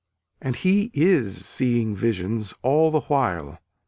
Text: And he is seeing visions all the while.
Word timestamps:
And 0.41 0.55
he 0.55 0.89
is 0.95 1.45
seeing 1.45 1.95
visions 1.95 2.55
all 2.63 2.89
the 2.89 3.01
while. 3.01 3.59